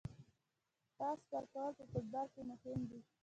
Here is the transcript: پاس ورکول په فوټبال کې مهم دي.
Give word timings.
پاس 0.97 1.19
ورکول 1.31 1.71
په 1.77 1.83
فوټبال 1.91 2.27
کې 2.33 2.41
مهم 2.49 2.79
دي. 2.89 2.99